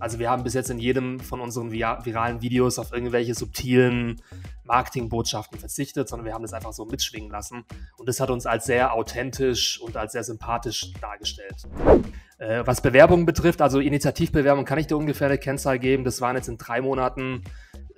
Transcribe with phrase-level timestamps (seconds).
[0.00, 4.20] Also wir haben bis jetzt in jedem von unseren viralen Videos auf irgendwelche subtilen
[4.64, 7.64] Marketingbotschaften verzichtet, sondern wir haben das einfach so mitschwingen lassen.
[7.96, 11.56] Und das hat uns als sehr authentisch und als sehr sympathisch dargestellt.
[12.38, 16.04] Äh, was Bewerbungen betrifft, also Initiativbewerbung, kann ich dir ungefähr eine Kennzahl geben.
[16.04, 17.42] Das waren jetzt in drei Monaten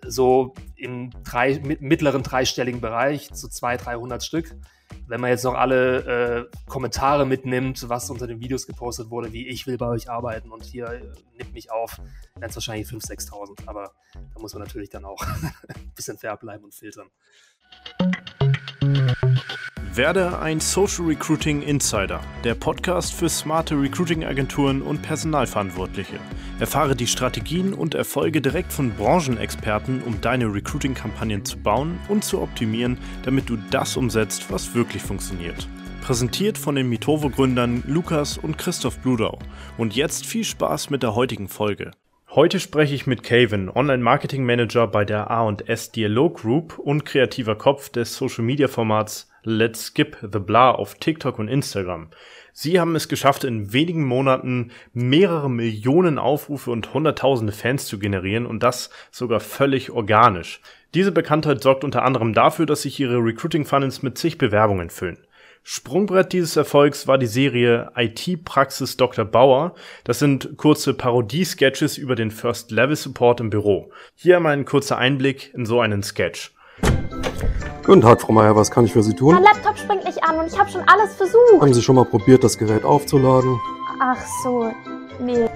[0.07, 4.55] so im drei, mittleren dreistelligen Bereich, so 200, 300 Stück.
[5.07, 9.49] Wenn man jetzt noch alle äh, Kommentare mitnimmt, was unter den Videos gepostet wurde, wie
[9.49, 11.03] ich will bei euch arbeiten und hier äh,
[11.37, 12.01] nimmt mich auf,
[12.35, 13.67] dann ist wahrscheinlich 5.000, 6.000.
[13.67, 15.21] Aber da muss man natürlich dann auch
[15.69, 17.09] ein bisschen fair bleiben und filtern.
[19.93, 26.21] Werde ein Social Recruiting Insider, der Podcast für smarte Recruiting-Agenturen und Personalverantwortliche.
[26.61, 32.41] Erfahre die Strategien und Erfolge direkt von Branchenexperten, um deine Recruiting-Kampagnen zu bauen und zu
[32.41, 35.67] optimieren, damit du das umsetzt, was wirklich funktioniert.
[36.03, 39.41] Präsentiert von den Mitovo-Gründern Lukas und Christoph Bludau.
[39.77, 41.91] Und jetzt viel Spaß mit der heutigen Folge.
[42.31, 48.15] Heute spreche ich mit Kevin, Online-Marketing-Manager bei der A&S Dialog Group und kreativer Kopf des
[48.15, 52.09] Social-Media-Formats Let's Skip the Blah auf TikTok und Instagram.
[52.53, 58.47] Sie haben es geschafft, in wenigen Monaten mehrere Millionen Aufrufe und hunderttausende Fans zu generieren
[58.47, 60.61] und das sogar völlig organisch.
[60.95, 65.19] Diese Bekanntheit sorgt unter anderem dafür, dass sich ihre Recruiting-Funnels mit zig Bewerbungen füllen.
[65.63, 69.25] Sprungbrett dieses Erfolgs war die Serie IT-Praxis Dr.
[69.25, 69.75] Bauer.
[70.05, 73.93] Das sind kurze Parodie-Sketches über den First-Level-Support im Büro.
[74.15, 76.53] Hier einmal ein kurzer Einblick in so einen Sketch.
[77.91, 79.35] Guten Tag, Frau Meier, was kann ich für Sie tun?
[79.35, 81.61] Mein Laptop springt nicht an und ich habe schon alles versucht.
[81.61, 83.59] Haben Sie schon mal probiert, das Gerät aufzuladen?
[83.99, 84.71] Ach so,
[85.19, 85.49] nee.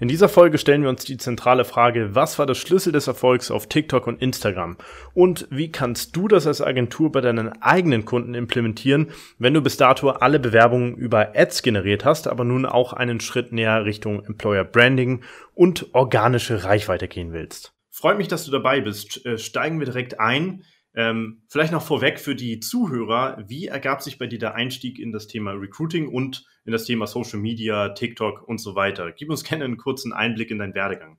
[0.00, 3.50] In dieser Folge stellen wir uns die zentrale Frage, was war der Schlüssel des Erfolgs
[3.50, 4.78] auf TikTok und Instagram?
[5.12, 9.76] Und wie kannst du das als Agentur bei deinen eigenen Kunden implementieren, wenn du bis
[9.76, 14.64] dato alle Bewerbungen über Ads generiert hast, aber nun auch einen Schritt näher Richtung Employer
[14.64, 15.22] Branding
[15.54, 17.74] und organische Reichweite gehen willst?
[18.02, 19.24] Freut mich, dass du dabei bist.
[19.24, 20.64] Äh, steigen wir direkt ein.
[20.92, 25.12] Ähm, vielleicht noch vorweg für die Zuhörer, wie ergab sich bei dir der Einstieg in
[25.12, 29.12] das Thema Recruiting und in das Thema Social Media, TikTok und so weiter?
[29.12, 31.16] Gib uns gerne einen kurzen Einblick in deinen Werdegang.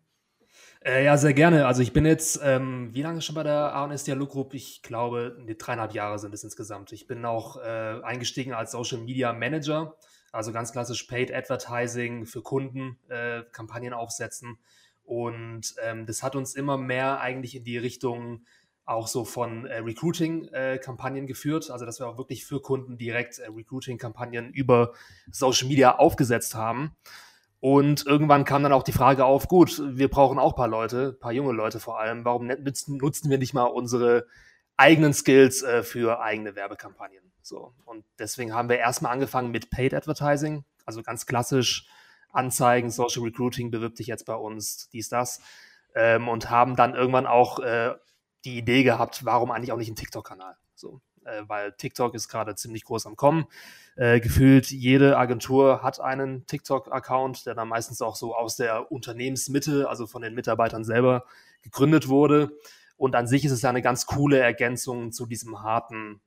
[0.83, 1.67] Äh, ja, sehr gerne.
[1.67, 4.53] Also ich bin jetzt, ähm, wie lange schon bei der A&S Dialog Group?
[4.53, 6.91] Ich glaube, nee, dreieinhalb Jahre sind es insgesamt.
[6.91, 9.95] Ich bin auch äh, eingestiegen als Social Media Manager,
[10.33, 14.57] also ganz klassisch Paid Advertising für Kunden, äh, Kampagnen aufsetzen
[15.03, 18.45] und ähm, das hat uns immer mehr eigentlich in die Richtung
[18.85, 23.39] auch so von äh, Recruiting-Kampagnen äh, geführt, also dass wir auch wirklich für Kunden direkt
[23.39, 24.93] äh, Recruiting-Kampagnen über
[25.31, 26.95] Social Media aufgesetzt haben.
[27.59, 31.13] Und irgendwann kam dann auch die Frage auf, gut, wir brauchen auch ein paar Leute,
[31.15, 34.27] ein paar junge Leute vor allem, warum nutzen, nutzen wir nicht mal unsere
[34.75, 37.31] eigenen Skills äh, für eigene Werbekampagnen?
[37.41, 37.73] So.
[37.85, 41.87] Und deswegen haben wir erstmal angefangen mit Paid Advertising, also ganz klassisch
[42.33, 45.41] Anzeigen, Social Recruiting bewirbt dich jetzt bei uns, dies, das.
[45.95, 47.93] Ähm, und haben dann irgendwann auch äh,
[48.45, 50.57] die Idee gehabt, warum eigentlich auch nicht ein TikTok-Kanal?
[50.75, 53.45] So, äh, weil TikTok ist gerade ziemlich groß am Kommen.
[53.95, 59.87] Äh, gefühlt jede Agentur hat einen TikTok-Account, der dann meistens auch so aus der Unternehmensmitte,
[59.87, 61.25] also von den Mitarbeitern selber,
[61.61, 62.57] gegründet wurde.
[62.97, 66.21] Und an sich ist es ja eine ganz coole Ergänzung zu diesem harten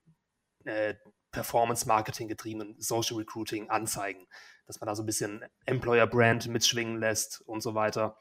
[0.64, 0.94] äh,
[1.32, 4.26] Performance-Marketing getriebenen Social Recruiting Anzeigen
[4.66, 8.16] dass man da so ein bisschen Employer Brand mitschwingen lässt und so weiter.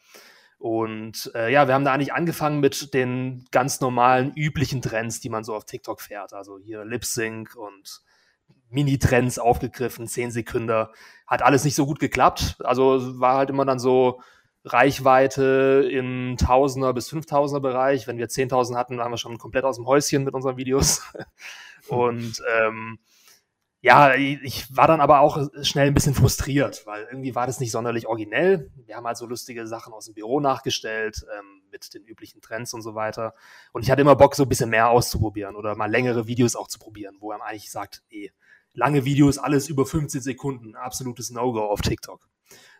[0.57, 5.29] Und äh, ja, wir haben da eigentlich angefangen mit den ganz normalen, üblichen Trends, die
[5.29, 6.33] man so auf TikTok fährt.
[6.33, 8.01] Also hier Lip Sync und
[8.69, 10.87] Mini-Trends aufgegriffen, 10 Sekunden.
[11.27, 12.55] Hat alles nicht so gut geklappt.
[12.63, 14.21] Also war halt immer dann so
[14.63, 18.07] Reichweite im Tausender bis Fünftausender Bereich.
[18.07, 21.03] Wenn wir 10.000 hatten, waren wir schon komplett aus dem Häuschen mit unseren Videos.
[21.89, 22.99] und ähm,
[23.85, 27.69] ja, ich war dann aber auch schnell ein bisschen frustriert, weil irgendwie war das nicht
[27.69, 28.71] sonderlich originell.
[28.87, 32.73] Wir haben halt so lustige Sachen aus dem Büro nachgestellt, ähm, mit den üblichen Trends
[32.73, 33.35] und so weiter.
[33.73, 36.67] Und ich hatte immer Bock, so ein bisschen mehr auszuprobieren oder mal längere Videos auch
[36.67, 38.31] zu probieren, wo man eigentlich sagt, ey,
[38.73, 42.27] lange Videos, alles über 15 Sekunden, absolutes No-Go auf TikTok.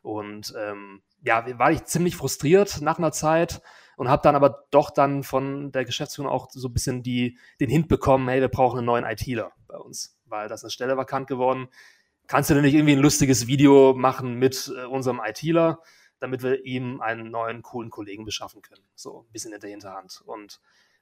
[0.02, 3.62] Und ähm, ja, war ich ziemlich frustriert nach einer Zeit
[3.96, 7.70] und habe dann aber doch dann von der Geschäftsführung auch so ein bisschen die, den
[7.70, 10.98] Hint bekommen, hey, wir brauchen einen neuen ITler bei uns weil das ist eine Stelle
[10.98, 11.68] vakant geworden.
[12.28, 15.80] Kannst du denn nicht irgendwie ein lustiges Video machen mit äh, unserem ITler,
[16.20, 18.84] damit wir ihm einen neuen, coolen Kollegen beschaffen können?
[18.96, 20.22] So ein bisschen in der Hinterhand.
[20.26, 20.60] Und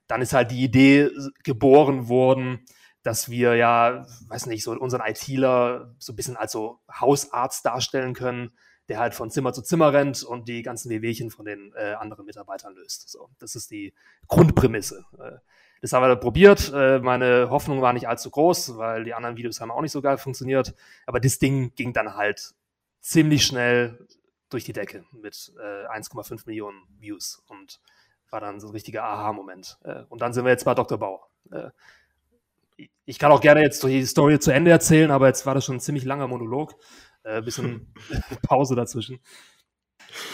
[0.08, 1.10] dann ist halt die Idee
[1.44, 2.66] geboren worden,
[3.04, 8.14] dass wir ja, weiß nicht, so unseren ITler so ein bisschen als so Hausarzt darstellen
[8.14, 8.52] können,
[8.90, 12.26] der halt von Zimmer zu Zimmer rennt und die ganzen Wehwehchen von den äh, anderen
[12.26, 13.10] Mitarbeitern löst.
[13.10, 13.94] So, das ist die
[14.28, 15.06] Grundprämisse.
[15.20, 15.38] Äh,
[15.84, 16.72] das haben wir dann probiert.
[16.74, 20.02] Äh, meine Hoffnung war nicht allzu groß, weil die anderen Videos haben auch nicht so
[20.02, 20.74] geil funktioniert.
[21.06, 22.54] Aber das Ding ging dann halt
[23.02, 24.08] ziemlich schnell
[24.50, 27.82] durch die Decke mit äh, 1,5 Millionen Views und
[28.30, 29.78] war dann so ein richtiger Aha-Moment.
[29.84, 30.98] Äh, und dann sind wir jetzt bei Dr.
[30.98, 31.28] Bauer.
[31.52, 31.72] Äh,
[33.04, 35.76] ich kann auch gerne jetzt die Story zu Ende erzählen, aber jetzt war das schon
[35.76, 36.76] ein ziemlich langer Monolog.
[37.24, 37.94] Äh, bisschen
[38.48, 39.20] Pause dazwischen.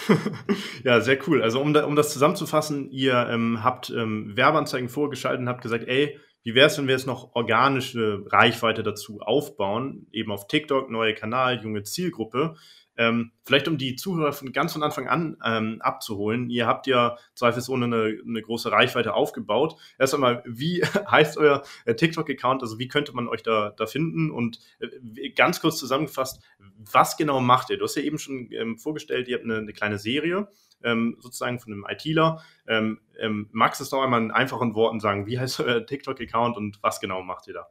[0.84, 1.42] ja, sehr cool.
[1.42, 5.88] Also um, da, um das zusammenzufassen, ihr ähm, habt ähm, Werbeanzeigen vorgeschaltet und habt gesagt,
[5.88, 10.90] ey, wie wäre es, wenn wir jetzt noch organische Reichweite dazu aufbauen, eben auf TikTok,
[10.90, 12.56] neuer Kanal, junge Zielgruppe.
[13.00, 16.50] Ähm, vielleicht um die Zuhörer von ganz von Anfang an ähm, abzuholen.
[16.50, 19.78] Ihr habt ja zweifelsohne eine, eine große Reichweite aufgebaut.
[19.98, 22.62] Erst einmal, wie heißt euer äh, TikTok-Account?
[22.62, 24.30] Also wie könnte man euch da, da finden?
[24.32, 26.44] Und äh, ganz kurz zusammengefasst,
[26.92, 27.78] was genau macht ihr?
[27.78, 30.50] Du hast ja eben schon ähm, vorgestellt, ihr habt eine, eine kleine Serie.
[30.82, 32.42] Ähm, sozusagen von einem ITler.
[32.68, 36.58] Ähm, ähm, magst du es noch einmal in einfachen Worten sagen, wie heißt euer TikTok-Account
[36.58, 37.68] und was genau macht ihr da?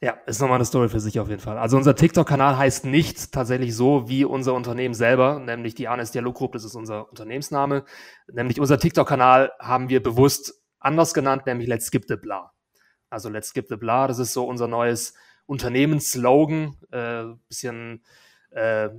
[0.00, 1.58] Ja, ist nochmal eine Story für sich auf jeden Fall.
[1.58, 6.36] Also unser TikTok-Kanal heißt nicht tatsächlich so wie unser Unternehmen selber, nämlich die Arnes Dialog
[6.36, 7.84] Group, das ist unser Unternehmensname.
[8.32, 12.52] Nämlich unser TikTok-Kanal haben wir bewusst anders genannt, nämlich Let's Skip the Blah.
[13.10, 15.14] Also Let's Skip the Blah, das ist so unser neues
[15.46, 18.04] Unternehmensslogan, äh, bisschen
[18.50, 18.90] äh,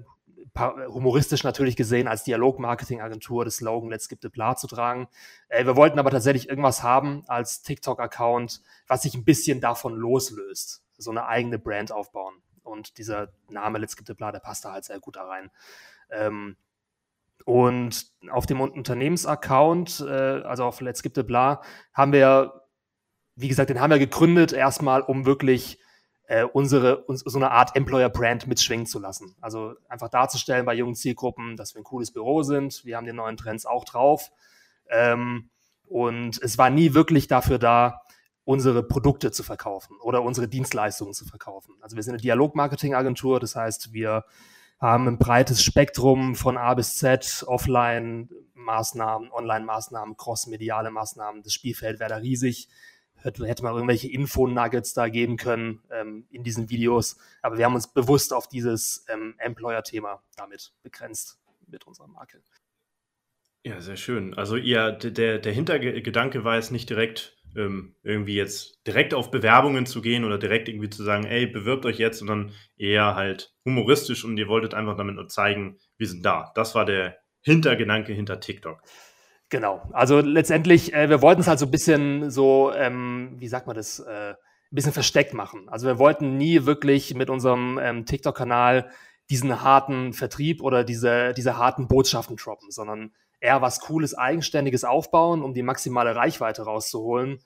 [0.89, 5.07] humoristisch natürlich gesehen als Dialog-Marketing-Agentur das Slogan Let's Skip the Blah zu tragen.
[5.47, 10.83] Äh, wir wollten aber tatsächlich irgendwas haben als TikTok-Account, was sich ein bisschen davon loslöst
[10.99, 12.35] so eine eigene Brand aufbauen.
[12.63, 15.49] Und dieser Name Let's Give the Blah, der passt da halt sehr gut da rein.
[16.11, 16.55] Ähm,
[17.45, 21.61] und auf dem Unternehmensaccount, äh, also auf Let's Give the Blah,
[21.93, 22.61] haben wir,
[23.35, 25.79] wie gesagt, den haben wir gegründet, erstmal, um wirklich
[26.27, 29.35] äh, unsere, uns, so eine Art Employer-Brand mitschwingen zu lassen.
[29.41, 32.85] Also einfach darzustellen bei jungen Zielgruppen, dass wir ein cooles Büro sind.
[32.85, 34.29] Wir haben die neuen Trends auch drauf.
[34.89, 35.49] Ähm,
[35.87, 38.01] und es war nie wirklich dafür da,
[38.49, 41.75] unsere Produkte zu verkaufen oder unsere Dienstleistungen zu verkaufen.
[41.81, 44.25] Also wir sind eine Dialog-Marketing-Agentur, das heißt, wir
[44.79, 51.43] haben ein breites Spektrum von A bis Z, Offline-Maßnahmen, Online-Maßnahmen, cross-mediale Maßnahmen.
[51.43, 52.69] Das Spielfeld wäre da riesig.
[53.17, 57.17] Hätte, man irgendwelche Info-Nuggets da geben können ähm, in diesen Videos.
[57.43, 61.37] Aber wir haben uns bewusst auf dieses ähm, Employer-Thema damit begrenzt
[61.67, 62.41] mit unserer Marke.
[63.63, 64.33] Ja, sehr schön.
[64.33, 69.85] Also ihr, der, der Hintergedanke war jetzt nicht direkt ähm, irgendwie jetzt direkt auf Bewerbungen
[69.85, 74.23] zu gehen oder direkt irgendwie zu sagen, ey, bewirbt euch jetzt, sondern eher halt humoristisch
[74.25, 76.51] und ihr wolltet einfach damit nur zeigen, wir sind da.
[76.55, 78.81] Das war der Hintergedanke hinter TikTok.
[79.49, 79.81] Genau.
[79.93, 83.75] Also letztendlich, äh, wir wollten es halt so ein bisschen so, ähm, wie sagt man
[83.75, 84.33] das, äh,
[84.71, 85.67] ein bisschen versteckt machen.
[85.69, 88.91] Also wir wollten nie wirklich mit unserem ähm, TikTok-Kanal
[89.31, 95.41] diesen harten Vertrieb oder diese, diese harten Botschaften droppen, sondern eher was Cooles, Eigenständiges aufbauen,
[95.41, 97.39] um die maximale Reichweite rauszuholen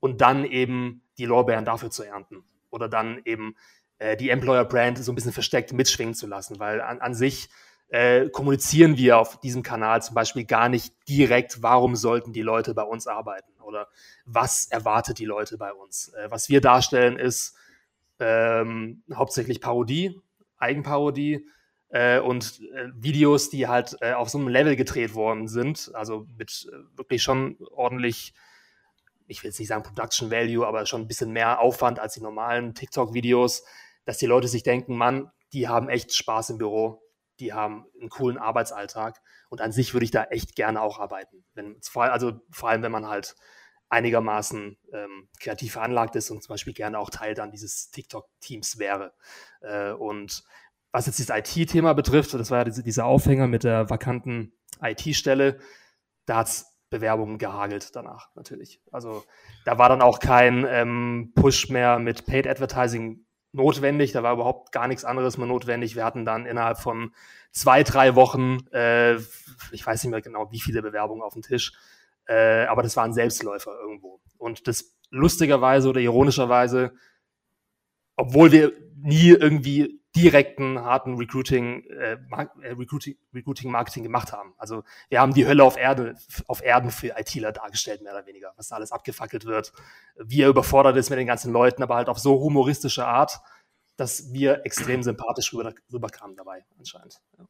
[0.00, 2.44] und dann eben die Lorbeeren dafür zu ernten.
[2.70, 3.56] Oder dann eben
[3.98, 7.48] äh, die Employer-Brand so ein bisschen versteckt mitschwingen zu lassen, weil an, an sich
[7.88, 12.74] äh, kommunizieren wir auf diesem Kanal zum Beispiel gar nicht direkt, warum sollten die Leute
[12.74, 13.88] bei uns arbeiten oder
[14.24, 16.12] was erwartet die Leute bei uns.
[16.14, 17.56] Äh, was wir darstellen ist
[18.18, 20.20] ähm, hauptsächlich Parodie,
[20.58, 21.46] Eigenparodie
[21.88, 26.26] äh, und äh, Videos, die halt äh, auf so einem Level gedreht worden sind, also
[26.36, 28.34] mit äh, wirklich schon ordentlich,
[29.26, 32.22] ich will jetzt nicht sagen Production Value, aber schon ein bisschen mehr Aufwand als die
[32.22, 33.64] normalen TikTok-Videos,
[34.04, 37.02] dass die Leute sich denken, Mann, die haben echt Spaß im Büro,
[37.38, 41.44] die haben einen coolen Arbeitsalltag und an sich würde ich da echt gerne auch arbeiten.
[41.54, 43.36] Wenn, also vor allem, wenn man halt
[43.88, 49.14] einigermaßen ähm, kreativ veranlagt ist und zum Beispiel gerne auch Teil dann dieses TikTok-Teams wäre.
[49.60, 50.44] Äh, und
[50.96, 55.58] was jetzt dieses IT-Thema betrifft, das war ja diese, dieser Aufhänger mit der vakanten IT-Stelle,
[56.24, 58.80] da hat es Bewerbungen gehagelt danach natürlich.
[58.90, 59.22] Also
[59.66, 64.72] da war dann auch kein ähm, Push mehr mit Paid Advertising notwendig, da war überhaupt
[64.72, 65.96] gar nichts anderes mehr notwendig.
[65.96, 67.12] Wir hatten dann innerhalb von
[67.52, 69.16] zwei, drei Wochen, äh,
[69.72, 71.74] ich weiß nicht mehr genau, wie viele Bewerbungen auf dem Tisch,
[72.26, 74.22] äh, aber das war ein Selbstläufer irgendwo.
[74.38, 76.94] Und das lustigerweise oder ironischerweise,
[78.16, 82.12] obwohl wir nie irgendwie direkten, harten Recruiting, äh,
[82.62, 84.54] äh, Recruiting, Recruiting, Marketing gemacht haben.
[84.56, 88.52] Also wir haben die Hölle auf Erde, auf Erden für ITler dargestellt, mehr oder weniger,
[88.56, 89.72] was da alles abgefackelt wird,
[90.16, 93.40] wie er überfordert ist mit den ganzen Leuten, aber halt auf so humoristische Art,
[93.96, 97.20] dass wir extrem sympathisch rüber, rüberkamen dabei, anscheinend.
[97.38, 97.44] Ja.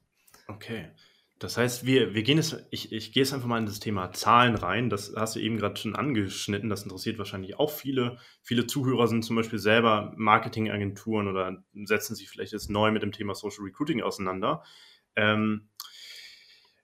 [0.48, 0.90] Okay.
[1.38, 4.10] Das heißt, wir, wir gehen jetzt, ich, ich gehe jetzt einfach mal in das Thema
[4.12, 4.88] Zahlen rein.
[4.88, 6.70] Das hast du eben gerade schon angeschnitten.
[6.70, 8.16] Das interessiert wahrscheinlich auch viele.
[8.42, 13.12] Viele Zuhörer sind zum Beispiel selber Marketingagenturen oder setzen sich vielleicht jetzt neu mit dem
[13.12, 14.64] Thema Social Recruiting auseinander.
[15.14, 15.68] Ähm,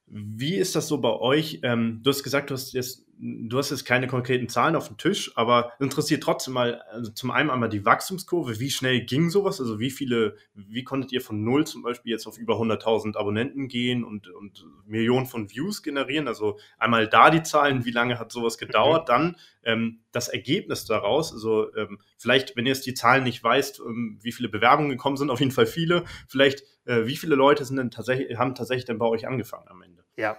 [0.07, 1.61] Wie ist das so bei euch?
[1.63, 4.99] Ähm, du hast gesagt, du hast jetzt du hast jetzt keine konkreten Zahlen auf dem
[4.99, 9.61] Tisch, aber interessiert trotzdem mal, also zum einen einmal die Wachstumskurve, wie schnell ging sowas?
[9.61, 13.69] Also wie viele, wie konntet ihr von null zum Beispiel jetzt auf über 100.000 Abonnenten
[13.69, 16.27] gehen und, und Millionen von Views generieren?
[16.27, 19.03] Also einmal da die Zahlen, wie lange hat sowas gedauert?
[19.03, 19.13] Mhm.
[19.13, 23.81] Dann ähm, das Ergebnis daraus, also ähm, vielleicht, wenn ihr jetzt die Zahlen nicht weißt,
[23.87, 27.65] ähm, wie viele Bewerbungen gekommen sind, auf jeden Fall viele, vielleicht äh, wie viele Leute
[27.65, 30.05] sind denn tatsächlich, haben tatsächlich dann bei euch angefangen am Ende?
[30.17, 30.37] Ja,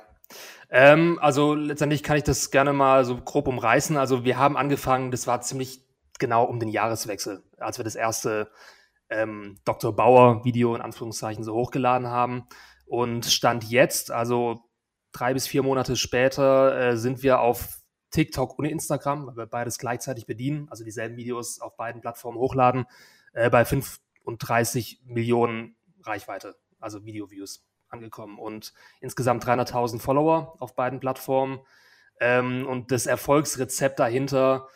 [0.70, 3.98] ähm, also letztendlich kann ich das gerne mal so grob umreißen.
[3.98, 5.82] Also wir haben angefangen, das war ziemlich
[6.20, 8.50] genau um den Jahreswechsel, als wir das erste
[9.10, 9.96] ähm, Dr.
[9.96, 12.48] Bauer Video in Anführungszeichen so hochgeladen haben.
[12.86, 14.62] Und Stand jetzt, also
[15.12, 19.78] drei bis vier Monate später, äh, sind wir auf TikTok und Instagram, weil wir beides
[19.78, 22.86] gleichzeitig bedienen, also dieselben Videos auf beiden Plattformen hochladen,
[23.34, 31.60] äh, bei 35 Millionen Reichweite, also Video-Views angekommen und insgesamt 300.000 Follower auf beiden Plattformen.
[32.20, 34.68] Ähm, und das Erfolgsrezept dahinter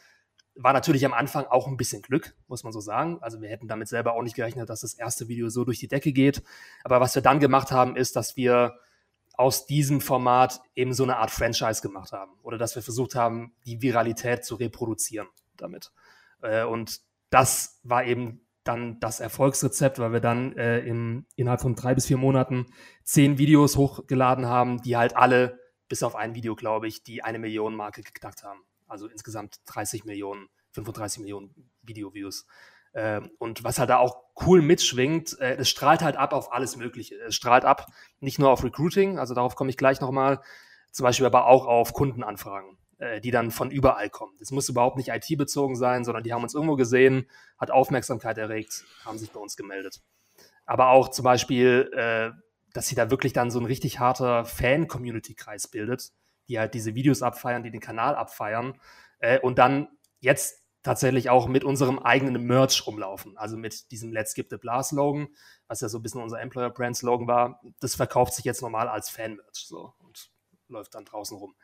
[0.56, 3.20] war natürlich am Anfang auch ein bisschen Glück, muss man so sagen.
[3.22, 5.88] Also wir hätten damit selber auch nicht gerechnet, dass das erste Video so durch die
[5.88, 6.42] Decke geht.
[6.84, 8.80] Aber was wir dann gemacht haben, ist, dass wir
[9.34, 12.32] aus diesem Format eben so eine Art Franchise gemacht haben.
[12.42, 15.92] Oder dass wir versucht haben, die Viralität zu reproduzieren damit.
[16.42, 21.76] Äh, und das war eben dann das Erfolgsrezept, weil wir dann äh, im, innerhalb von
[21.76, 22.68] drei bis vier Monaten
[23.04, 27.40] zehn Videos hochgeladen haben, die halt alle, bis auf ein Video, glaube ich, die eine
[27.40, 28.60] Million Marke geknackt haben.
[28.88, 32.46] Also insgesamt 30 Millionen, 35 Millionen Video-Views.
[32.94, 36.76] Äh, und was halt da auch cool mitschwingt, äh, es strahlt halt ab auf alles
[36.76, 37.16] Mögliche.
[37.16, 37.88] Es strahlt ab
[38.20, 40.42] nicht nur auf Recruiting, also darauf komme ich gleich nochmal,
[40.92, 44.36] zum Beispiel aber auch auf Kundenanfragen äh, die dann von überall kommen.
[44.40, 47.28] Das muss überhaupt nicht IT-bezogen sein, sondern die haben uns irgendwo gesehen,
[47.58, 50.02] hat Aufmerksamkeit erregt, haben sich bei uns gemeldet.
[50.66, 52.32] Aber auch zum Beispiel, äh,
[52.74, 56.12] dass sie da wirklich dann so ein richtig harter Fan-Community-Kreis bildet,
[56.48, 58.80] die halt diese Videos abfeiern, die den Kanal abfeiern
[59.20, 59.88] äh, und dann
[60.20, 63.38] jetzt tatsächlich auch mit unserem eigenen Merch rumlaufen.
[63.38, 65.28] Also mit diesem Let's Skip the Blah Slogan,
[65.68, 67.62] was ja so ein bisschen unser Employer Brand Slogan war.
[67.80, 70.32] Das verkauft sich jetzt normal als Fan-Merch so und
[70.70, 71.56] läuft dann draußen rum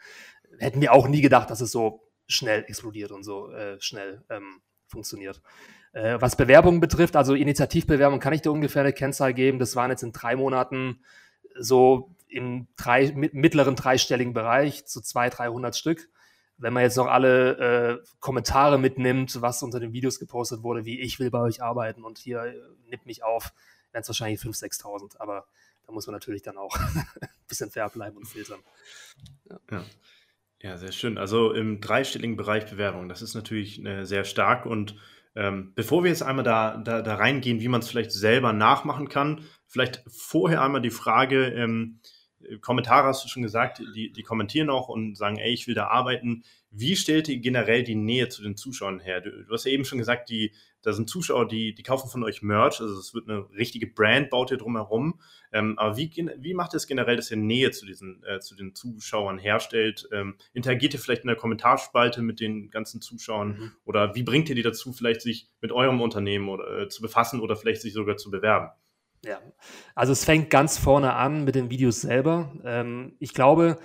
[0.60, 4.62] hätten wir auch nie gedacht, dass es so schnell explodiert und so äh, schnell ähm,
[4.88, 5.42] funktioniert.
[5.94, 9.60] Äh, was Bewerbungen betrifft, also Initiativbewerbung, kann ich dir ungefähr eine Kennzahl geben.
[9.60, 11.04] Das waren jetzt in drei Monaten
[11.58, 16.10] so im drei, mittleren dreistelligen Bereich, so 200, 300 Stück.
[16.58, 21.00] Wenn man jetzt noch alle äh, Kommentare mitnimmt, was unter den Videos gepostet wurde, wie
[21.00, 22.56] ich will bei euch arbeiten und hier äh,
[22.90, 23.54] nimmt mich auf,
[23.92, 25.18] wären es wahrscheinlich 5.000, 6.000.
[25.20, 25.46] Aber
[25.86, 27.08] da muss man natürlich dann auch ein
[27.48, 28.60] bisschen fair bleiben und filtern.
[29.50, 29.60] Ja.
[29.72, 29.86] ja.
[30.64, 31.18] Ja, sehr schön.
[31.18, 34.66] Also im dreistelligen Bereich Bewerbung, das ist natürlich äh, sehr stark.
[34.66, 34.96] Und
[35.36, 39.10] ähm, bevor wir jetzt einmal da, da, da reingehen, wie man es vielleicht selber nachmachen
[39.10, 42.00] kann, vielleicht vorher einmal die Frage, ähm,
[42.62, 45.88] Kommentare hast du schon gesagt, die, die kommentieren auch und sagen, ey, ich will da
[45.88, 46.44] arbeiten.
[46.72, 49.22] Wie stellt ihr generell die Nähe zu den Zuschauern her?
[49.22, 52.24] Du, du hast ja eben schon gesagt, die, da sind Zuschauer, die, die kaufen von
[52.24, 55.20] euch Merch, also es wird eine richtige Brand, baut ihr drumherum.
[55.52, 58.74] Ähm, aber wie, wie macht es generell, dass ihr Nähe zu diesen, äh, zu den
[58.76, 60.10] Zuschauern herstellt?
[60.12, 63.50] Ähm, interagiert ihr vielleicht in der Kommentarspalte mit den ganzen Zuschauern?
[63.50, 63.72] Mhm.
[63.86, 67.40] Oder wie bringt ihr die dazu, vielleicht sich mit eurem Unternehmen oder, äh, zu befassen
[67.40, 68.70] oder vielleicht sich sogar zu bewerben?
[69.26, 69.40] Ja,
[69.96, 72.52] also es fängt ganz vorne an mit den Videos selber.
[72.66, 73.80] Ähm, ich glaube,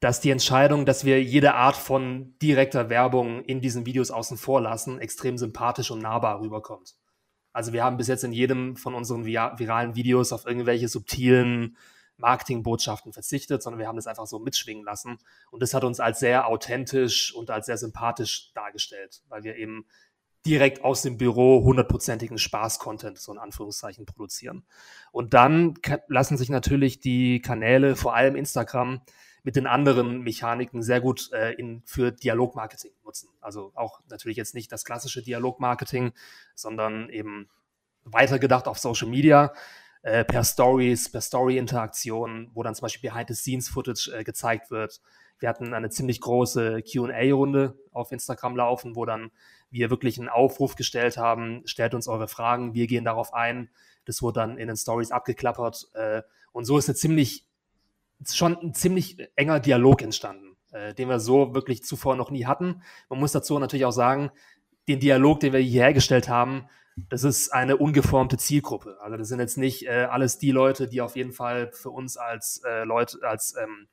[0.00, 4.60] dass die Entscheidung, dass wir jede Art von direkter Werbung in diesen Videos außen vor
[4.60, 6.94] lassen, extrem sympathisch und nahbar rüberkommt.
[7.52, 11.76] Also wir haben bis jetzt in jedem von unseren viralen Videos auf irgendwelche subtilen
[12.18, 15.18] Marketingbotschaften verzichtet, sondern wir haben das einfach so mitschwingen lassen.
[15.50, 19.86] Und das hat uns als sehr authentisch und als sehr sympathisch dargestellt, weil wir eben
[20.46, 24.64] direkt aus dem Büro hundertprozentigen Spaß-Content, so in Anführungszeichen, produzieren.
[25.12, 25.74] Und dann
[26.06, 29.00] lassen sich natürlich die Kanäle, vor allem Instagram,
[29.42, 33.30] mit den anderen Mechaniken sehr gut äh, in, für Dialogmarketing nutzen.
[33.40, 36.12] Also auch natürlich jetzt nicht das klassische Dialogmarketing,
[36.54, 37.48] sondern eben
[38.04, 39.52] weitergedacht auf Social Media,
[40.02, 45.00] äh, per Stories, per Story-Interaktion, wo dann zum Beispiel Behind-the-Scenes-Footage äh, gezeigt wird.
[45.38, 49.30] Wir hatten eine ziemlich große QA-Runde auf Instagram laufen, wo dann
[49.70, 53.70] wir wirklich einen Aufruf gestellt haben, stellt uns eure Fragen, wir gehen darauf ein.
[54.04, 55.88] Das wurde dann in den Stories abgeklappert.
[55.94, 56.22] Äh,
[56.52, 57.46] und so ist eine ziemlich,
[58.30, 62.82] schon ein ziemlich enger Dialog entstanden, äh, den wir so wirklich zuvor noch nie hatten.
[63.08, 64.30] Man muss dazu natürlich auch sagen,
[64.88, 66.66] den Dialog, den wir hier hergestellt haben,
[67.10, 68.98] das ist eine ungeformte Zielgruppe.
[69.00, 72.16] Also das sind jetzt nicht äh, alles die Leute, die auf jeden Fall für uns
[72.16, 73.86] als äh, Leute, als ähm,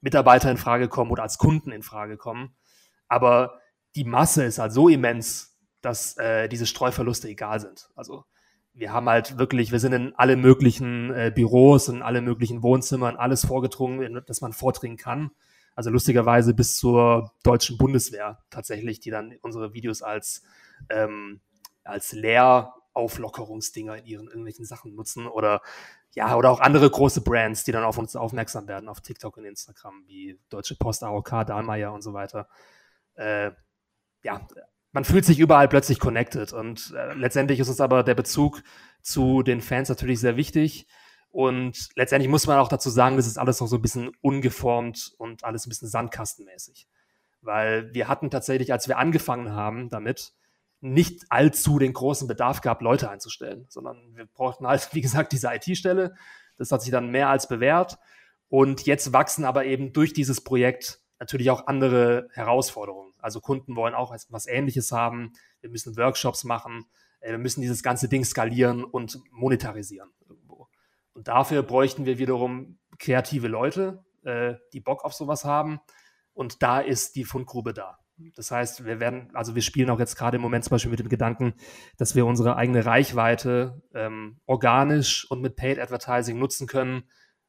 [0.00, 2.54] Mitarbeiter in Frage kommen oder als Kunden in Frage kommen.
[3.08, 3.60] Aber
[3.94, 7.88] die Masse ist halt so immens, dass äh, diese Streuverluste egal sind.
[7.94, 8.24] Also
[8.74, 13.16] wir haben halt wirklich, wir sind in alle möglichen äh, Büros, in alle möglichen Wohnzimmern,
[13.16, 15.30] alles vorgedrungen, dass man vordringen kann.
[15.74, 20.42] Also lustigerweise bis zur deutschen Bundeswehr tatsächlich, die dann unsere Videos als,
[20.88, 21.40] ähm,
[21.84, 25.60] als Lehrauflockerungsdinger in ihren irgendwelchen Sachen nutzen oder
[26.14, 29.46] ja, oder auch andere große Brands, die dann auf uns aufmerksam werden, auf TikTok und
[29.46, 32.48] Instagram, wie Deutsche Post, AOK, Dahlmeier und so weiter.
[33.14, 33.52] Äh,
[34.22, 34.46] ja,
[34.92, 38.62] man fühlt sich überall plötzlich connected und äh, letztendlich ist uns aber der Bezug
[39.00, 40.86] zu den Fans natürlich sehr wichtig.
[41.30, 45.14] Und letztendlich muss man auch dazu sagen, das ist alles noch so ein bisschen ungeformt
[45.16, 46.86] und alles ein bisschen sandkastenmäßig.
[47.40, 50.34] Weil wir hatten tatsächlich, als wir angefangen haben damit,
[50.82, 55.48] nicht allzu den großen Bedarf gehabt, Leute einzustellen, sondern wir brauchten halt, wie gesagt, diese
[55.52, 56.14] IT-Stelle.
[56.58, 57.98] Das hat sich dann mehr als bewährt.
[58.48, 63.11] Und jetzt wachsen aber eben durch dieses Projekt natürlich auch andere Herausforderungen.
[63.22, 65.32] Also Kunden wollen auch was Ähnliches haben.
[65.60, 66.86] Wir müssen Workshops machen.
[67.20, 70.10] Äh, wir müssen dieses ganze Ding skalieren und monetarisieren.
[71.14, 75.80] Und dafür bräuchten wir wiederum kreative Leute, äh, die Bock auf sowas haben.
[76.32, 77.98] Und da ist die Fundgrube da.
[78.34, 81.00] Das heißt, wir werden, also wir spielen auch jetzt gerade im Moment zum Beispiel mit
[81.00, 81.54] dem Gedanken,
[81.96, 87.04] dass wir unsere eigene Reichweite ähm, organisch und mit Paid Advertising nutzen können,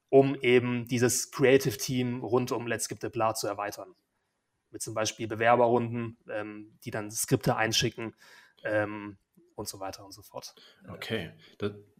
[0.09, 3.93] um eben dieses Creative Team rund um Let's Skip the Blah zu erweitern.
[4.73, 8.13] Mit zum Beispiel Bewerberrunden, ähm, die dann Skripte einschicken,
[8.65, 9.17] ähm,
[9.55, 10.53] und so weiter und so fort.
[10.89, 11.31] Okay,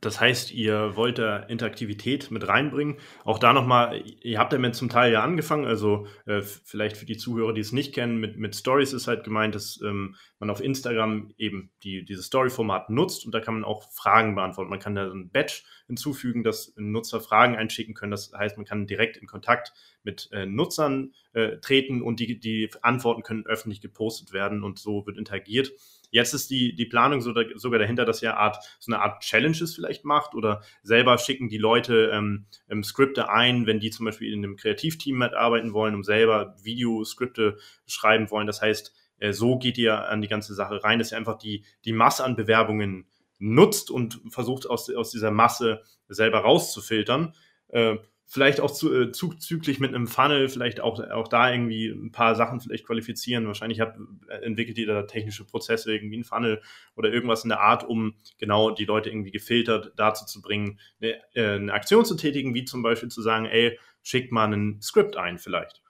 [0.01, 2.97] das heißt, ihr wollt da Interaktivität mit reinbringen.
[3.23, 7.17] Auch da nochmal, ihr habt damit zum Teil ja angefangen, also äh, vielleicht für die
[7.17, 10.61] Zuhörer, die es nicht kennen, mit, mit Stories ist halt gemeint, dass ähm, man auf
[10.61, 14.69] Instagram eben die, dieses Story-Format nutzt und da kann man auch Fragen beantworten.
[14.69, 18.11] Man kann da so ein Badge hinzufügen, dass Nutzer Fragen einschicken können.
[18.11, 19.73] Das heißt, man kann direkt in Kontakt
[20.03, 25.05] mit äh, Nutzern äh, treten und die, die Antworten können öffentlich gepostet werden und so
[25.05, 25.72] wird interagiert.
[26.12, 29.24] Jetzt ist die, die Planung so da, sogar dahinter, dass ihr Art, so eine Art
[29.24, 34.05] Challenges vielleicht macht oder selber schicken die Leute ähm, ähm, Skripte ein, wenn die zum
[34.05, 37.57] Beispiel in einem Kreativteam mitarbeiten wollen, um selber Videoskripte
[37.88, 38.45] schreiben wollen.
[38.45, 41.63] Das heißt, äh, so geht ihr an die ganze Sache rein, dass ihr einfach die,
[41.86, 43.07] die Masse an Bewerbungen
[43.39, 47.33] nutzt und versucht aus, aus dieser Masse selber rauszufiltern.
[47.69, 52.11] Äh, vielleicht auch zu, äh, zuzüglich mit einem Funnel, vielleicht auch, auch da irgendwie ein
[52.11, 53.47] paar Sachen vielleicht qualifizieren.
[53.47, 56.62] Wahrscheinlich habt, äh, entwickelt ihr da technische Prozesse, irgendwie ein Funnel
[56.95, 61.15] oder irgendwas in der Art, um genau die Leute irgendwie gefiltert dazu zu bringen, eine,
[61.33, 65.15] äh, eine Aktion zu tätigen, wie zum Beispiel zu sagen, ey, schickt mal ein Skript
[65.17, 65.81] ein vielleicht.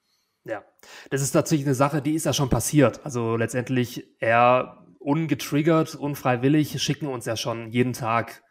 [0.45, 0.65] Ja,
[1.09, 3.05] das ist tatsächlich eine Sache, die ist ja schon passiert.
[3.05, 8.43] Also letztendlich eher ungetriggert, unfreiwillig schicken uns ja schon jeden Tag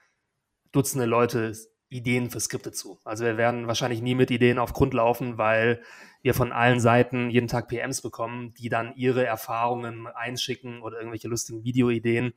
[0.73, 1.53] Dutzende Leute
[1.93, 2.99] Ideen für Skripte zu.
[3.05, 5.83] Also wir werden wahrscheinlich nie mit Ideen auf Grund laufen, weil
[6.23, 11.29] wir von allen Seiten jeden Tag PMs bekommen, die dann ihre Erfahrungen einschicken oder irgendwelche
[11.29, 12.33] lustigen Videoideen.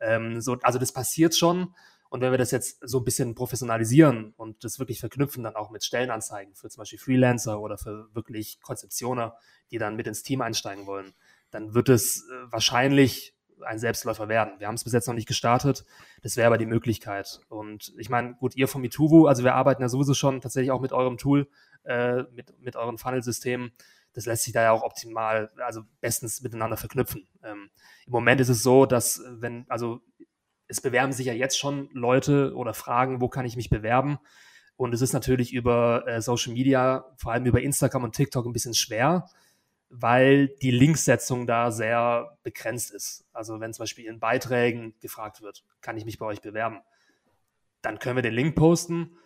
[0.00, 1.74] Ähm, so, also das passiert schon.
[2.08, 5.70] Und wenn wir das jetzt so ein bisschen professionalisieren und das wirklich verknüpfen, dann auch
[5.70, 9.36] mit Stellenanzeigen für zum Beispiel Freelancer oder für wirklich Konzeptioner,
[9.70, 11.14] die dann mit ins Team einsteigen wollen,
[11.50, 14.54] dann wird es äh, wahrscheinlich ein Selbstläufer werden.
[14.58, 15.84] Wir haben es bis jetzt noch nicht gestartet.
[16.22, 17.40] Das wäre aber die Möglichkeit.
[17.48, 20.80] Und ich meine, gut, ihr vom Mituvo, also wir arbeiten ja sowieso schon tatsächlich auch
[20.80, 21.48] mit eurem Tool,
[21.84, 23.72] äh, mit, mit euren Funnel-Systemen.
[24.12, 27.28] Das lässt sich da ja auch optimal, also bestens miteinander verknüpfen.
[27.42, 27.70] Ähm,
[28.06, 30.00] Im Moment ist es so, dass wenn, also
[30.68, 34.18] es bewerben sich ja jetzt schon Leute oder fragen, wo kann ich mich bewerben?
[34.76, 38.52] Und es ist natürlich über äh, Social Media, vor allem über Instagram und TikTok ein
[38.52, 39.28] bisschen schwer
[39.88, 43.24] weil die Linksetzung da sehr begrenzt ist.
[43.32, 46.80] Also wenn zum Beispiel in Beiträgen gefragt wird, kann ich mich bei euch bewerben,
[47.82, 49.16] dann können wir den Link posten.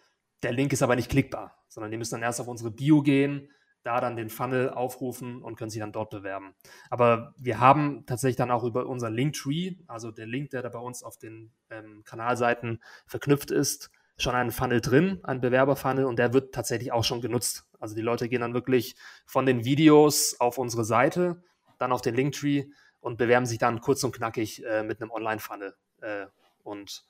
[0.42, 3.51] Der Link ist aber nicht klickbar, sondern die müssen dann erst auf unsere Bio gehen,
[3.83, 6.55] da dann den Funnel aufrufen und können sich dann dort bewerben.
[6.90, 10.79] Aber wir haben tatsächlich dann auch über unseren Linktree, also der Link, der da bei
[10.79, 13.90] uns auf den ähm, Kanalseiten verknüpft ist,
[14.22, 17.66] schon einen Funnel drin, einen Bewerberfunnel und der wird tatsächlich auch schon genutzt.
[17.78, 18.94] Also die Leute gehen dann wirklich
[19.26, 21.42] von den Videos auf unsere Seite,
[21.78, 22.66] dann auf den Linktree
[23.00, 25.74] und bewerben sich dann kurz und knackig äh, mit einem Online-Funnel.
[26.02, 26.26] Äh,
[26.62, 27.04] und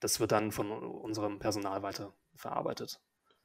[0.00, 3.00] das wird dann von unserem Personal weiter verarbeitet.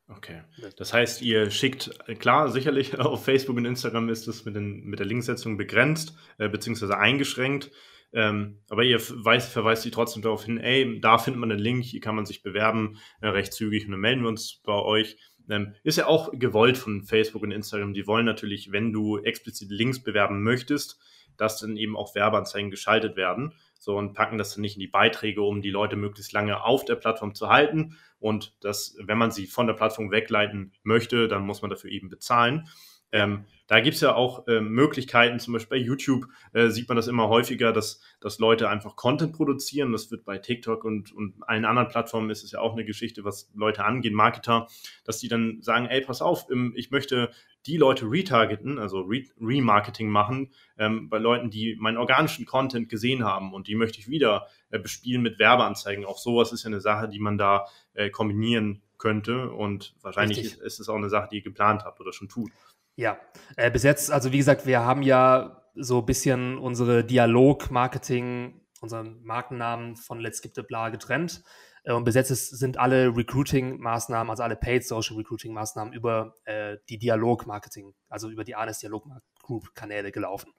[0.09, 0.41] Okay.
[0.77, 5.05] Das heißt, ihr schickt, klar, sicherlich auf Facebook und Instagram ist es mit, mit der
[5.05, 7.71] Linksetzung begrenzt, äh, beziehungsweise eingeschränkt.
[8.13, 11.83] Ähm, aber ihr weiß, verweist sie trotzdem darauf hin, ey, da findet man einen Link,
[11.83, 15.17] hier kann man sich bewerben, äh, recht zügig und dann melden wir uns bei euch.
[15.49, 17.93] Ähm, ist ja auch gewollt von Facebook und Instagram.
[17.93, 20.99] Die wollen natürlich, wenn du explizit Links bewerben möchtest,
[21.37, 23.53] dass dann eben auch Werbeanzeigen geschaltet werden.
[23.79, 26.83] So und packen das dann nicht in die Beiträge, um die Leute möglichst lange auf
[26.83, 27.97] der Plattform zu halten.
[28.19, 32.09] Und das, wenn man sie von der Plattform wegleiten möchte, dann muss man dafür eben
[32.09, 32.67] bezahlen.
[33.11, 36.95] Ähm, da gibt es ja auch äh, Möglichkeiten, zum Beispiel bei YouTube äh, sieht man
[36.95, 39.91] das immer häufiger, dass, dass Leute einfach Content produzieren.
[39.91, 43.25] Das wird bei TikTok und, und allen anderen Plattformen ist es ja auch eine Geschichte,
[43.25, 44.67] was Leute angeht, Marketer,
[45.03, 47.31] dass die dann sagen, ey, pass auf, ich möchte
[47.65, 53.25] die Leute retargeten, also Re Remarketing machen, ähm, bei Leuten, die meinen organischen Content gesehen
[53.25, 56.05] haben und die möchte ich wieder äh, bespielen mit Werbeanzeigen.
[56.05, 60.61] Auch sowas ist ja eine Sache, die man da äh, kombinieren könnte und wahrscheinlich ist,
[60.61, 62.51] ist es auch eine Sache, die ihr geplant habt oder schon tut.
[62.97, 63.19] Ja,
[63.57, 69.21] äh, bis jetzt, also wie gesagt, wir haben ja so ein bisschen unsere Dialog-Marketing, unseren
[69.21, 71.43] Markennamen von Let's Skip the Bla getrennt.
[71.83, 76.77] Äh, und bis jetzt ist, sind alle Recruiting-Maßnahmen, also alle Paid Social Recruiting-Maßnahmen über äh,
[76.89, 79.05] die Dialog-Marketing, also über die ANS Dialog
[79.43, 80.51] Group-Kanäle gelaufen.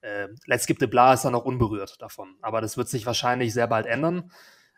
[0.00, 2.36] Äh, Let's Skip the Bla ist dann noch unberührt davon.
[2.42, 4.32] Aber das wird sich wahrscheinlich sehr bald ändern,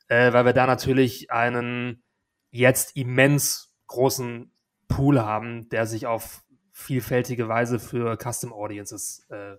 [0.09, 2.05] äh, weil wir da natürlich einen
[2.51, 4.53] jetzt immens großen
[4.89, 6.46] Pool haben, der sich auf
[6.77, 9.57] vielfältige Weise für Custom Audiences äh,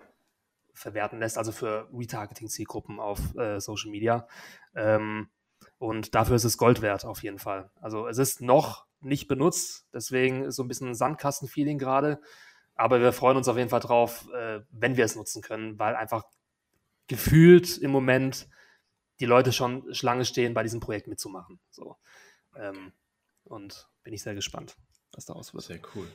[0.72, 4.28] verwerten lässt, also für Retargeting-Zielgruppen auf äh, Social Media.
[4.76, 5.28] Ähm,
[5.80, 7.72] und dafür ist es Gold wert, auf jeden Fall.
[7.82, 12.22] Also es ist noch nicht benutzt, deswegen ist so ein bisschen ein Sandkasten-Feeling gerade.
[12.76, 15.96] Aber wir freuen uns auf jeden Fall drauf, äh, wenn wir es nutzen können, weil
[15.96, 16.24] einfach
[17.08, 18.48] gefühlt im Moment
[19.20, 21.60] die Leute schon Schlange stehen, bei diesem Projekt mitzumachen.
[21.72, 21.98] So.
[22.56, 22.94] Ähm,
[23.44, 24.78] und bin ich sehr gespannt,
[25.14, 25.64] was daraus wird.
[25.64, 26.08] Sehr cool.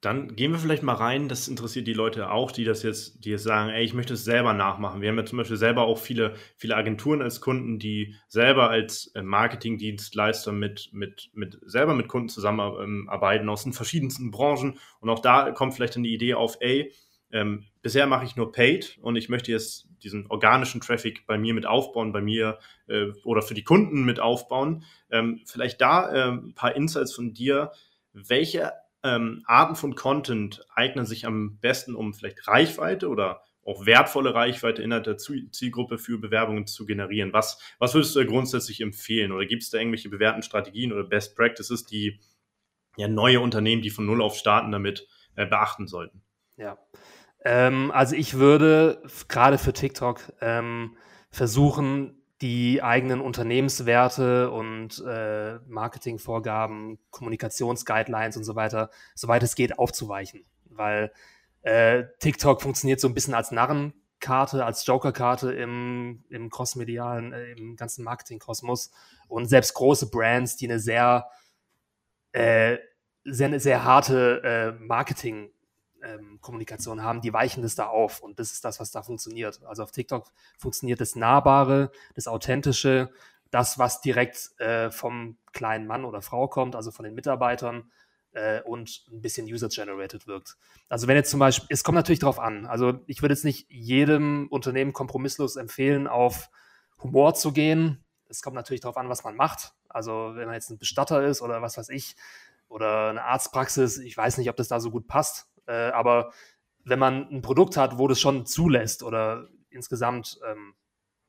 [0.00, 3.30] Dann gehen wir vielleicht mal rein, das interessiert die Leute auch, die das jetzt, die
[3.30, 5.00] jetzt sagen, ey, ich möchte es selber nachmachen.
[5.00, 9.08] Wir haben ja zum Beispiel selber auch viele, viele Agenturen als Kunden, die selber als
[9.16, 14.78] äh, Marketingdienstleister mit, mit, mit, selber mit Kunden zusammenarbeiten aus den verschiedensten Branchen.
[15.00, 16.92] Und auch da kommt vielleicht dann die Idee auf, ey,
[17.32, 21.54] ähm, bisher mache ich nur Paid und ich möchte jetzt diesen organischen Traffic bei mir
[21.54, 24.84] mit aufbauen, bei mir äh, oder für die Kunden mit aufbauen.
[25.10, 27.72] Ähm, vielleicht da äh, ein paar Insights von dir.
[28.12, 34.34] Welche ähm, Arten von Content eignen sich am besten, um vielleicht Reichweite oder auch wertvolle
[34.34, 37.32] Reichweite innerhalb der Zielgruppe für Bewerbungen zu generieren?
[37.32, 39.30] Was, was würdest du grundsätzlich empfehlen?
[39.30, 42.20] Oder gibt es da irgendwelche bewährten Strategien oder Best Practices, die
[42.96, 45.06] ja, neue Unternehmen, die von Null auf starten, damit
[45.36, 46.22] äh, beachten sollten?
[46.56, 46.78] Ja,
[47.44, 50.96] ähm, also ich würde gerade für TikTok ähm,
[51.30, 60.44] versuchen, die eigenen Unternehmenswerte und äh, Marketingvorgaben, Kommunikationsguidelines und so weiter, soweit es geht, aufzuweichen.
[60.66, 61.12] Weil
[61.62, 67.74] äh, TikTok funktioniert so ein bisschen als Narrenkarte, als Jokerkarte im, im crossmedialen, äh, im
[67.74, 68.92] ganzen Marketingkosmos.
[69.26, 71.28] Und selbst große Brands, die eine sehr,
[72.32, 72.78] äh,
[73.24, 75.50] sehr, sehr harte äh, Marketing-
[76.02, 78.20] ähm, Kommunikation haben, die weichen das da auf.
[78.20, 79.60] Und das ist das, was da funktioniert.
[79.64, 83.10] Also auf TikTok funktioniert das Nahbare, das Authentische,
[83.50, 87.90] das, was direkt äh, vom kleinen Mann oder Frau kommt, also von den Mitarbeitern
[88.32, 90.56] äh, und ein bisschen user-generated wirkt.
[90.88, 92.66] Also wenn jetzt zum Beispiel, es kommt natürlich darauf an.
[92.66, 96.50] Also ich würde jetzt nicht jedem Unternehmen kompromisslos empfehlen, auf
[97.02, 98.04] Humor zu gehen.
[98.28, 99.72] Es kommt natürlich darauf an, was man macht.
[99.88, 102.16] Also wenn man jetzt ein Bestatter ist oder was weiß ich,
[102.68, 105.48] oder eine Arztpraxis, ich weiß nicht, ob das da so gut passt.
[105.68, 106.32] Äh, aber
[106.84, 110.74] wenn man ein Produkt hat, wo das schon zulässt oder insgesamt ähm,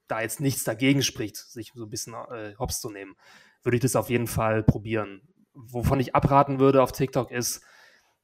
[0.07, 3.15] da jetzt nichts dagegen spricht, sich so ein bisschen äh, hops zu nehmen,
[3.61, 5.21] würde ich das auf jeden Fall probieren.
[5.53, 7.61] Wovon ich abraten würde auf TikTok ist,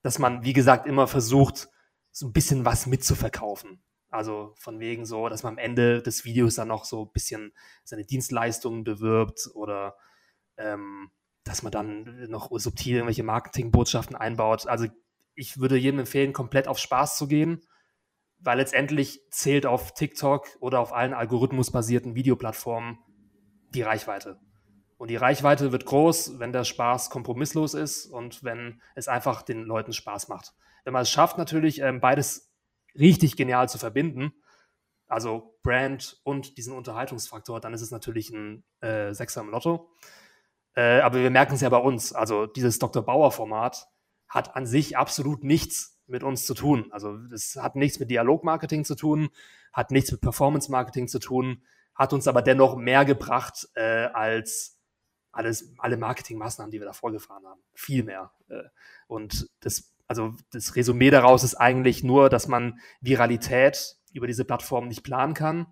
[0.02, 1.70] dass man, wie gesagt, immer versucht,
[2.12, 3.84] so ein bisschen was mitzuverkaufen.
[4.10, 7.54] Also von wegen so, dass man am Ende des Videos dann noch so ein bisschen
[7.84, 9.98] seine Dienstleistungen bewirbt oder
[10.56, 11.12] ähm,
[11.44, 14.68] dass man dann noch subtil irgendwelche Marketingbotschaften einbaut.
[14.68, 14.88] Also
[15.36, 17.62] ich würde jedem empfehlen, komplett auf Spaß zu gehen,
[18.40, 23.00] weil letztendlich zählt auf TikTok oder auf allen algorithmusbasierten Videoplattformen
[23.74, 24.40] die Reichweite.
[24.98, 29.64] Und die Reichweite wird groß, wenn der Spaß kompromisslos ist und wenn es einfach den
[29.64, 30.54] Leuten Spaß macht.
[30.84, 32.54] Wenn man es schafft, natürlich ähm, beides
[32.98, 34.34] richtig genial zu verbinden,
[35.08, 39.92] also Brand und diesen Unterhaltungsfaktor, dann ist es natürlich ein äh, Sechser im Lotto.
[40.76, 42.14] Äh, aber wir merken es ja bei uns.
[42.14, 43.04] Also dieses Dr.
[43.04, 43.88] Bauer-Format
[44.28, 46.88] hat an sich absolut nichts mit uns zu tun.
[46.92, 49.30] Also es hat nichts mit Dialogmarketing zu tun,
[49.74, 51.64] hat nichts mit Performance Marketing zu tun,
[51.96, 54.78] hat uns aber dennoch mehr gebracht äh, als
[55.32, 57.62] alles, alle Marketingmaßnahmen, die wir da vorgefahren haben.
[57.74, 58.32] Viel mehr.
[58.50, 58.64] Äh,
[59.08, 64.88] und das, also das Resümee daraus ist eigentlich nur, dass man Viralität über diese Plattform
[64.88, 65.68] nicht planen kann.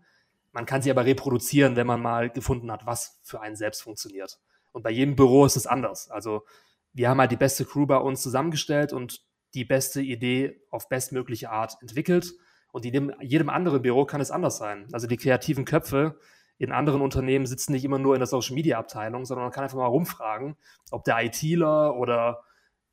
[0.51, 4.39] Man kann sie aber reproduzieren, wenn man mal gefunden hat, was für einen selbst funktioniert.
[4.71, 6.09] Und bei jedem Büro ist es anders.
[6.11, 6.45] Also
[6.93, 9.21] wir haben halt die beste Crew bei uns zusammengestellt und
[9.53, 12.33] die beste Idee auf bestmögliche Art entwickelt.
[12.71, 14.87] Und in jedem anderen Büro kann es anders sein.
[14.91, 16.17] Also die kreativen Köpfe
[16.57, 19.63] in anderen Unternehmen sitzen nicht immer nur in der Social Media Abteilung, sondern man kann
[19.63, 20.55] einfach mal rumfragen,
[20.91, 22.43] ob der ITler oder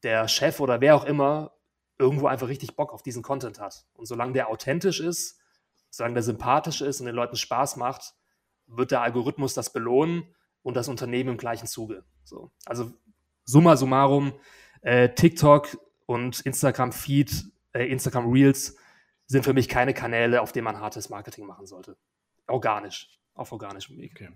[0.02, 1.52] der Chef oder wer auch immer
[1.98, 3.86] irgendwo einfach richtig Bock auf diesen Content hat.
[3.92, 5.38] Und solange der authentisch ist,
[5.90, 8.14] solange der sympathisch ist und den Leuten Spaß macht,
[8.66, 12.04] wird der Algorithmus das belohnen und das Unternehmen im gleichen Zuge.
[12.24, 12.52] So.
[12.64, 12.92] Also
[13.50, 14.32] summa summarum,
[14.82, 18.76] äh, TikTok und Instagram Feed, äh, Instagram Reels
[19.26, 21.96] sind für mich keine Kanäle, auf denen man hartes Marketing machen sollte.
[22.46, 24.12] Organisch, auf organischem Weg.
[24.16, 24.30] Okay.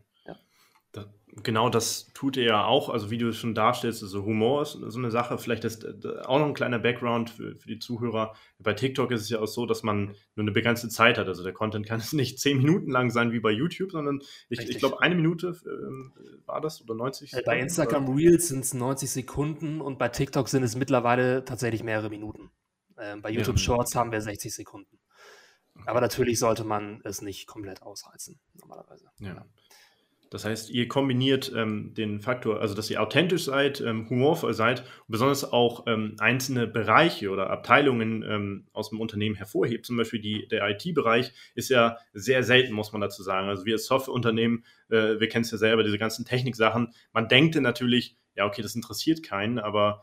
[0.94, 4.62] Da, genau das tut er ja auch, also wie du es schon darstellst, also Humor
[4.62, 7.80] ist so eine Sache, vielleicht ist äh, auch noch ein kleiner Background für, für, die
[7.80, 8.34] Zuhörer.
[8.60, 11.42] Bei TikTok ist es ja auch so, dass man nur eine begrenzte Zeit hat, also
[11.42, 15.00] der Content kann nicht zehn Minuten lang sein wie bei YouTube, sondern ich, ich glaube
[15.02, 17.46] eine Minute äh, war das oder 90 Sekunden?
[17.46, 18.16] Bei Instagram oder?
[18.16, 22.50] Reels sind es 90 Sekunden und bei TikTok sind es mittlerweile tatsächlich mehrere Minuten.
[22.96, 25.00] Ähm, bei YouTube ja, Shorts haben wir 60 Sekunden.
[25.86, 29.10] Aber natürlich sollte man es nicht komplett ausreizen, normalerweise.
[29.18, 29.44] Ja.
[30.34, 34.80] Das heißt, ihr kombiniert ähm, den Faktor, also dass ihr authentisch seid, ähm, humorvoll seid
[34.80, 39.86] und besonders auch ähm, einzelne Bereiche oder Abteilungen ähm, aus dem Unternehmen hervorhebt.
[39.86, 43.48] Zum Beispiel die, der IT-Bereich ist ja sehr selten, muss man dazu sagen.
[43.48, 46.92] Also wir als Softwareunternehmen, äh, wir kennen es ja selber, diese ganzen Techniksachen.
[47.12, 50.02] Man denkt natürlich, ja, okay, das interessiert keinen, aber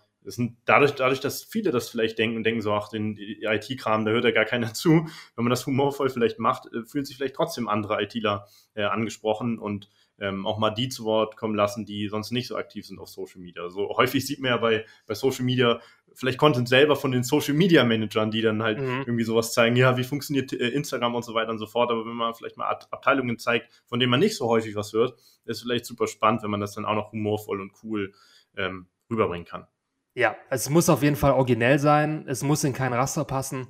[0.65, 4.24] dadurch, dadurch, dass viele das vielleicht denken und denken so, ach, den IT-Kram, da hört
[4.24, 5.08] ja gar keiner zu.
[5.36, 9.60] Wenn man das humorvoll vielleicht macht, äh, fühlen sich vielleicht trotzdem andere ITler äh, angesprochen
[9.60, 9.89] und
[10.22, 13.10] ähm, auch mal die zu Wort kommen lassen, die sonst nicht so aktiv sind auf
[13.10, 13.68] Social Media.
[13.70, 15.82] So also häufig sieht man ja bei, bei Social Media
[16.14, 19.04] vielleicht Content selber von den Social Media Managern, die dann halt mhm.
[19.08, 21.90] irgendwie sowas zeigen, ja, wie funktioniert äh, Instagram und so weiter und so fort.
[21.90, 25.20] Aber wenn man vielleicht mal Abteilungen zeigt, von denen man nicht so häufig was hört,
[25.46, 28.14] ist vielleicht super spannend, wenn man das dann auch noch humorvoll und cool
[28.56, 29.66] ähm, rüberbringen kann.
[30.14, 32.26] Ja, es muss auf jeden Fall originell sein.
[32.28, 33.68] Es muss in kein Raster passen.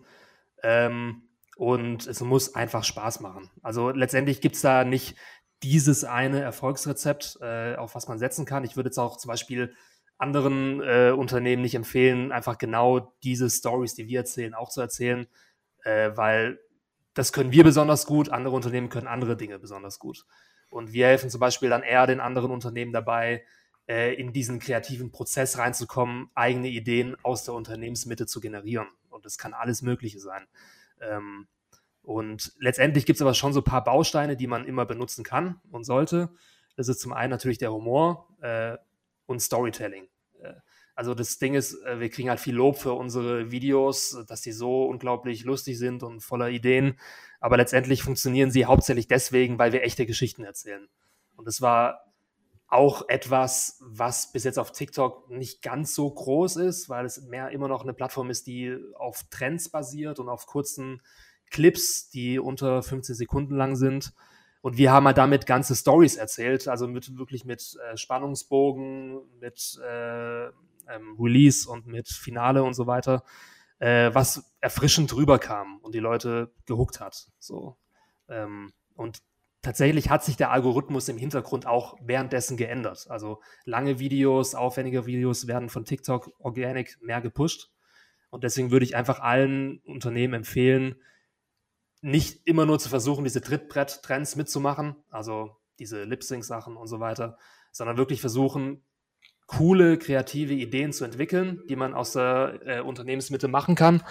[0.64, 1.24] Ähm,
[1.56, 3.52] und es muss einfach Spaß machen.
[3.62, 5.16] Also letztendlich gibt es da nicht
[5.64, 8.64] dieses eine Erfolgsrezept, äh, auf was man setzen kann.
[8.64, 9.74] Ich würde jetzt auch zum Beispiel
[10.18, 15.28] anderen äh, Unternehmen nicht empfehlen, einfach genau diese Stories, die wir erzählen, auch zu erzählen,
[15.84, 16.60] äh, weil
[17.14, 20.26] das können wir besonders gut, andere Unternehmen können andere Dinge besonders gut.
[20.70, 23.44] Und wir helfen zum Beispiel dann eher den anderen Unternehmen dabei,
[23.88, 28.88] äh, in diesen kreativen Prozess reinzukommen, eigene Ideen aus der Unternehmensmitte zu generieren.
[29.10, 30.48] Und das kann alles Mögliche sein.
[31.02, 31.48] Ähm,
[32.04, 35.62] und letztendlich gibt es aber schon so ein paar Bausteine, die man immer benutzen kann
[35.72, 36.30] und sollte.
[36.76, 38.78] Das ist zum einen natürlich der Humor äh,
[39.28, 40.08] und Storytelling.
[40.42, 40.54] Äh,
[40.96, 44.52] also das Ding ist, äh, wir kriegen halt viel Lob für unsere Videos, dass die
[44.52, 47.00] so unglaublich lustig sind und voller Ideen.
[47.40, 50.88] Aber letztendlich funktionieren sie hauptsächlich deswegen, weil wir echte Geschichten erzählen.
[51.36, 52.12] Und das war
[52.68, 57.50] auch etwas, was bis jetzt auf TikTok nicht ganz so groß ist, weil es mehr
[57.50, 61.02] immer noch eine Plattform ist, die auf Trends basiert und auf kurzen
[61.52, 64.14] Clips, die unter 15 Sekunden lang sind.
[64.62, 69.80] Und wir haben halt damit ganze Stories erzählt, also mit wirklich mit äh, Spannungsbogen, mit
[69.84, 73.24] äh, ähm, Release und mit Finale und so weiter,
[73.80, 77.28] äh, was erfrischend rüberkam und die Leute gehuckt hat.
[77.40, 77.78] So.
[78.30, 79.22] Ähm, und
[79.62, 83.08] tatsächlich hat sich der Algorithmus im Hintergrund auch währenddessen geändert.
[83.10, 87.72] Also lange Videos, aufwendige Videos werden von TikTok Organic mehr gepusht.
[88.30, 90.96] Und deswegen würde ich einfach allen Unternehmen empfehlen,
[92.02, 97.38] nicht immer nur zu versuchen, diese Trittbrett-Trends mitzumachen, also diese Lip-Sync-Sachen und so weiter,
[97.72, 98.84] sondern wirklich versuchen,
[99.48, 104.04] coole, kreative Ideen zu entwickeln, die man aus der äh, Unternehmensmitte machen kann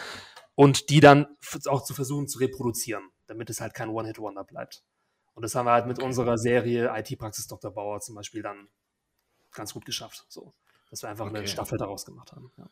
[0.55, 1.27] und die dann
[1.67, 4.85] auch zu versuchen zu reproduzieren, damit es halt kein One-Hit-Wonder bleibt.
[5.35, 7.71] Und das haben wir halt mit unserer Serie IT-Praxis Dr.
[7.71, 8.69] Bauer zum Beispiel dann
[9.53, 10.27] ganz gut geschafft.
[10.29, 10.53] So,
[10.91, 11.39] dass wir einfach okay.
[11.39, 12.53] eine Staffel daraus gemacht haben.
[12.59, 12.69] Ja.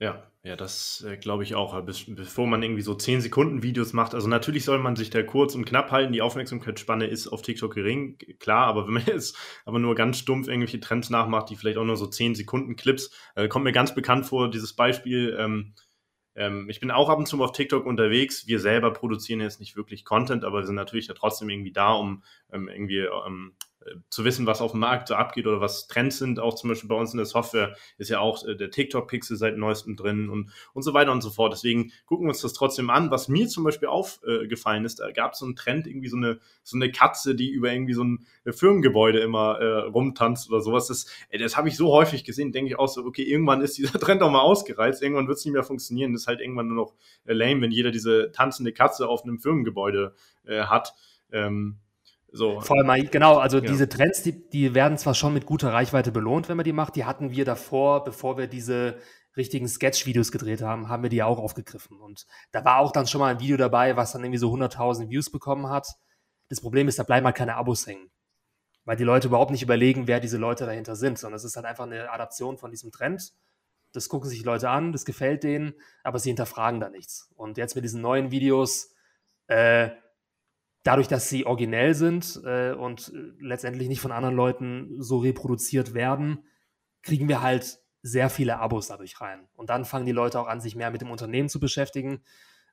[0.00, 1.78] Ja, ja, das äh, glaube ich auch.
[1.84, 4.14] Bis, bevor man irgendwie so 10 Sekunden Videos macht.
[4.14, 6.14] Also natürlich soll man sich da kurz und knapp halten.
[6.14, 8.66] Die Aufmerksamkeitsspanne ist auf TikTok gering, klar.
[8.66, 9.36] Aber wenn man jetzt
[9.66, 13.10] aber nur ganz stumpf irgendwelche Trends nachmacht, die vielleicht auch nur so 10 Sekunden Clips,
[13.34, 15.36] äh, kommt mir ganz bekannt vor, dieses Beispiel.
[15.38, 15.74] Ähm,
[16.34, 18.46] ähm, ich bin auch ab und zu auf TikTok unterwegs.
[18.46, 21.92] Wir selber produzieren jetzt nicht wirklich Content, aber wir sind natürlich ja trotzdem irgendwie da,
[21.92, 23.54] um ähm, irgendwie ähm,
[24.10, 26.38] zu wissen, was auf dem Markt so abgeht oder was Trends sind.
[26.38, 29.56] Auch zum Beispiel bei uns in der Software ist ja auch äh, der TikTok-Pixel seit
[29.56, 31.52] neuestem drin und, und so weiter und so fort.
[31.52, 33.10] Deswegen gucken wir uns das trotzdem an.
[33.10, 36.40] Was mir zum Beispiel aufgefallen ist, da gab es so einen Trend, irgendwie so eine,
[36.62, 40.88] so eine Katze, die über irgendwie so ein Firmengebäude immer äh, rumtanzt oder sowas.
[40.88, 43.98] Das, das habe ich so häufig gesehen, denke ich auch so, okay, irgendwann ist dieser
[44.00, 46.12] Trend auch mal ausgereizt, irgendwann wird es nicht mehr funktionieren.
[46.12, 49.38] Das ist halt irgendwann nur noch äh, lame, wenn jeder diese tanzende Katze auf einem
[49.38, 50.14] Firmengebäude
[50.44, 50.92] äh, hat.
[51.32, 51.78] Ähm,
[52.32, 52.60] so.
[52.60, 53.68] Vor allem, genau, also ja.
[53.68, 56.96] diese Trends, die, die werden zwar schon mit guter Reichweite belohnt, wenn man die macht.
[56.96, 58.98] Die hatten wir davor, bevor wir diese
[59.36, 62.00] richtigen Sketch-Videos gedreht haben, haben wir die auch aufgegriffen.
[62.00, 65.08] Und da war auch dann schon mal ein Video dabei, was dann irgendwie so 100.000
[65.08, 65.88] Views bekommen hat.
[66.48, 68.10] Das Problem ist, da bleiben halt keine Abos hängen.
[68.84, 71.66] Weil die Leute überhaupt nicht überlegen, wer diese Leute dahinter sind, sondern es ist halt
[71.66, 73.32] einfach eine Adaption von diesem Trend.
[73.92, 77.30] Das gucken sich die Leute an, das gefällt denen, aber sie hinterfragen da nichts.
[77.34, 78.94] Und jetzt mit diesen neuen Videos,
[79.48, 79.90] äh,
[80.82, 86.44] dadurch, dass sie originell sind äh, und letztendlich nicht von anderen Leuten so reproduziert werden,
[87.02, 89.46] kriegen wir halt sehr viele Abos dadurch rein.
[89.54, 92.22] Und dann fangen die Leute auch an, sich mehr mit dem Unternehmen zu beschäftigen.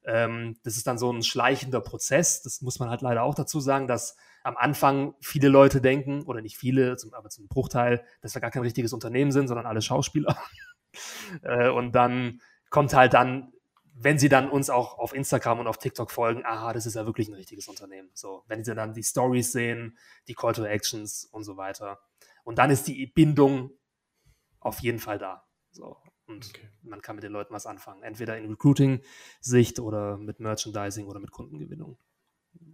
[0.05, 2.41] Ähm, das ist dann so ein schleichender Prozess.
[2.41, 6.41] Das muss man halt leider auch dazu sagen, dass am Anfang viele Leute denken, oder
[6.41, 9.81] nicht viele, zum, aber zum Bruchteil, dass wir gar kein richtiges Unternehmen sind, sondern alle
[9.81, 10.37] Schauspieler.
[11.41, 12.39] äh, und dann
[12.69, 13.51] kommt halt dann,
[13.99, 17.05] wenn sie dann uns auch auf Instagram und auf TikTok folgen, aha, das ist ja
[17.05, 18.10] wirklich ein richtiges Unternehmen.
[18.13, 21.99] So, wenn sie dann die Stories sehen, die Call to Actions und so weiter.
[22.43, 23.71] Und dann ist die Bindung
[24.60, 25.45] auf jeden Fall da.
[25.71, 25.97] So.
[26.27, 26.69] Und okay.
[26.83, 28.03] man kann mit den Leuten was anfangen.
[28.03, 31.97] Entweder in Recruiting-Sicht oder mit Merchandising oder mit Kundengewinnung.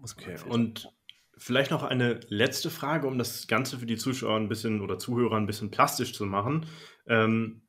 [0.02, 0.92] okay, und
[1.38, 5.38] vielleicht noch eine letzte Frage, um das Ganze für die Zuschauer ein bisschen oder Zuhörer
[5.38, 6.66] ein bisschen plastisch zu machen.
[7.08, 7.63] Ähm,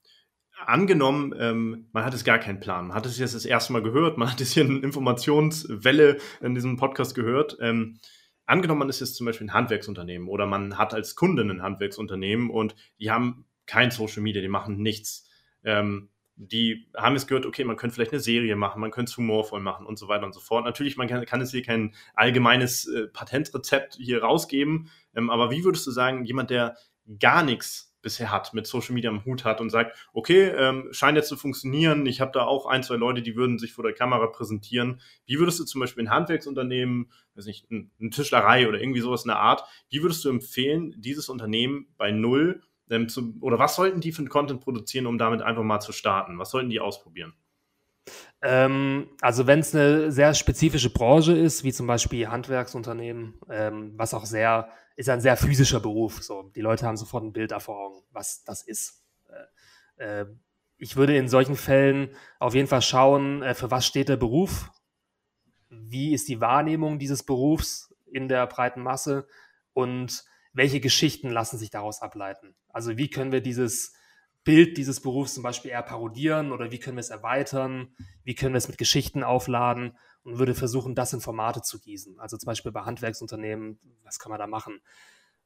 [0.69, 2.89] angenommen, ähm, man hat es gar keinen Plan.
[2.89, 6.55] Man hat es jetzt das erste Mal gehört, man hat es hier in Informationswelle in
[6.55, 7.57] diesem Podcast gehört.
[7.61, 7.99] Ähm,
[8.47, 12.51] angenommen, man ist jetzt zum Beispiel ein Handwerksunternehmen oder man hat als Kunde ein Handwerksunternehmen
[12.51, 15.29] und die haben kein Social Media, die machen nichts.
[15.65, 19.17] Ähm, die haben es gehört, okay, man könnte vielleicht eine Serie machen, man könnte es
[19.17, 20.65] humorvoll machen und so weiter und so fort.
[20.65, 25.65] Natürlich, man kann, kann es hier kein allgemeines äh, Patentrezept hier rausgeben, ähm, aber wie
[25.65, 26.77] würdest du sagen, jemand, der
[27.21, 31.17] gar nichts bisher hat, mit Social Media im Hut hat und sagt, okay, ähm, scheint
[31.17, 33.95] jetzt zu funktionieren, ich habe da auch ein, zwei Leute, die würden sich vor der
[33.95, 35.01] Kamera präsentieren.
[35.27, 39.29] Wie würdest du zum Beispiel ein Handwerksunternehmen, weiß nicht, eine Tischlerei oder irgendwie sowas in
[39.29, 44.01] der Art, wie würdest du empfehlen, dieses Unternehmen bei Null ähm, zu, oder was sollten
[44.01, 46.39] die für einen Content produzieren, um damit einfach mal zu starten?
[46.39, 47.35] Was sollten die ausprobieren?
[48.43, 54.13] Ähm, also wenn es eine sehr spezifische Branche ist, wie zum Beispiel Handwerksunternehmen, ähm, was
[54.13, 56.23] auch sehr, ist ein sehr physischer Beruf.
[56.23, 59.03] So, die Leute haben sofort ein Bild davor was das ist.
[59.99, 60.27] Äh, äh,
[60.77, 64.71] ich würde in solchen Fällen auf jeden Fall schauen, äh, für was steht der Beruf,
[65.69, 69.27] wie ist die Wahrnehmung dieses Berufs in der breiten Masse
[69.73, 72.55] und welche Geschichten lassen sich daraus ableiten.
[72.69, 73.93] Also wie können wir dieses
[74.45, 78.53] Bild dieses Berufs zum Beispiel eher parodieren oder wie können wir es erweitern, wie können
[78.53, 82.21] wir es mit Geschichten aufladen und würde versuchen, das in Formate zu gießen.
[82.21, 84.81] Also zum Beispiel bei Handwerksunternehmen, was kann man da machen?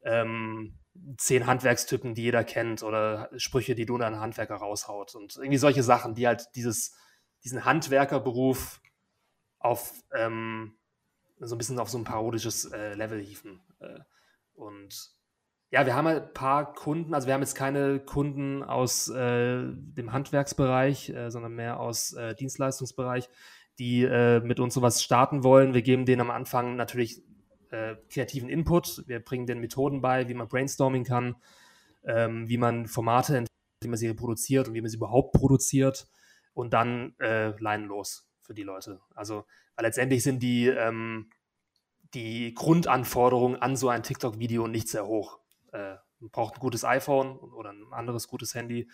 [0.03, 0.79] Ähm,
[1.17, 5.83] zehn Handwerkstypen, die jeder kennt oder Sprüche, die du an Handwerker raushaut und irgendwie solche
[5.83, 6.97] Sachen, die halt dieses,
[7.45, 8.81] diesen Handwerkerberuf
[9.59, 10.77] auf ähm,
[11.41, 13.61] so ein bisschen auf so ein parodisches äh, Level hieven.
[13.79, 14.01] Äh,
[14.55, 15.13] und
[15.71, 20.13] ja, wir haben ein paar Kunden, also wir haben jetzt keine Kunden aus äh, dem
[20.13, 23.29] Handwerksbereich, äh, sondern mehr aus äh, Dienstleistungsbereich,
[23.79, 25.75] die äh, mit uns sowas starten wollen.
[25.75, 27.23] Wir geben denen am Anfang natürlich
[27.71, 29.05] äh, kreativen Input.
[29.07, 31.37] Wir bringen denen Methoden bei, wie man brainstorming kann,
[32.05, 36.09] ähm, wie man Formate entwickelt, wie man sie reproduziert und wie man sie überhaupt produziert
[36.55, 39.01] und dann äh, leinenlos für die Leute.
[39.15, 39.45] Also,
[39.77, 41.29] weil letztendlich sind die, ähm,
[42.15, 45.39] die Grundanforderungen an so ein TikTok-Video nicht sehr hoch
[45.73, 48.91] äh, man braucht ein gutes iPhone oder ein anderes gutes Handy,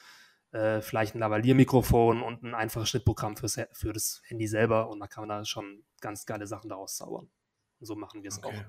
[0.53, 5.09] äh, vielleicht ein Lavalier-Mikrofon und ein einfaches Schnittprogramm fürs, für das Handy selber und dann
[5.09, 7.31] kann man da schon ganz geile Sachen daraus zaubern.
[7.81, 8.49] Und so machen wir es okay.
[8.49, 8.65] auch.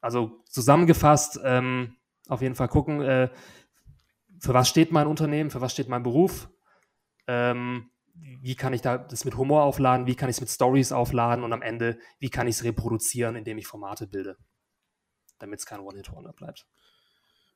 [0.00, 1.96] Also zusammengefasst, ähm,
[2.28, 3.30] auf jeden Fall gucken, äh,
[4.40, 6.50] für was steht mein Unternehmen, für was steht mein Beruf,
[7.28, 10.92] ähm, wie kann ich da das mit Humor aufladen, wie kann ich es mit Stories
[10.92, 14.36] aufladen und am Ende, wie kann ich es reproduzieren, indem ich Formate bilde,
[15.38, 16.66] damit es kein One-Hit-Wonder bleibt.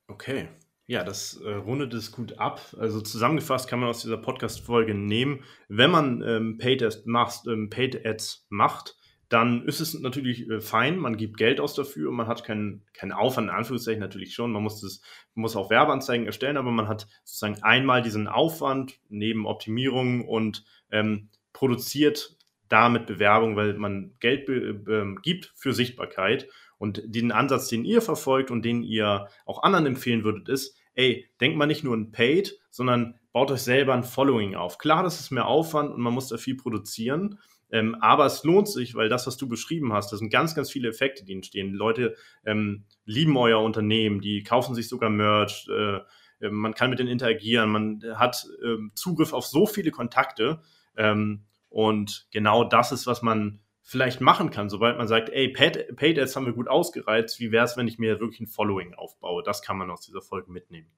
[0.09, 0.49] Okay.
[0.89, 2.61] Ja, das äh, rundet es gut ab.
[2.79, 8.07] Also zusammengefasst kann man aus dieser Podcast-Folge nehmen, wenn man ähm, Paid, macht, ähm, Paid
[8.07, 8.97] Ads macht,
[9.29, 12.85] dann ist es natürlich äh, fein, man gibt Geld aus dafür und man hat keinen
[12.93, 15.01] keinen Aufwand, in Anführungszeichen natürlich schon, man muss, das,
[15.35, 21.31] muss auch Werbeanzeigen erstellen, aber man hat sozusagen einmal diesen Aufwand neben Optimierung und ähm,
[21.53, 22.37] produziert
[22.69, 28.51] damit Bewerbung, weil man Geld äh, gibt für Sichtbarkeit und den Ansatz, den ihr verfolgt
[28.51, 32.59] und den ihr auch anderen empfehlen würdet, ist, ey, denkt mal nicht nur in Paid,
[32.71, 34.79] sondern baut euch selber ein Following auf.
[34.79, 37.39] Klar, das ist mehr Aufwand und man muss da viel produzieren.
[37.71, 40.71] Ähm, aber es lohnt sich, weil das, was du beschrieben hast, das sind ganz, ganz
[40.71, 41.75] viele Effekte, die entstehen.
[41.75, 45.97] Leute ähm, lieben euer Unternehmen, die kaufen sich sogar Merch, äh,
[46.41, 50.61] äh man kann mit denen interagieren, man hat äh, Zugriff auf so viele Kontakte.
[50.97, 55.95] Ähm, und genau das ist, was man vielleicht machen kann, sobald man sagt, ey, Paid,
[55.95, 58.95] Paid Ads haben wir gut ausgereizt, wie wäre es, wenn ich mir wirklich ein Following
[58.95, 59.45] aufbaue?
[59.45, 60.91] Das kann man aus dieser Folge mitnehmen.